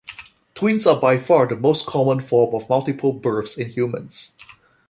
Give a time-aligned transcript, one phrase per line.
[0.55, 4.33] Twins are by far the most common form of multiple births in humans.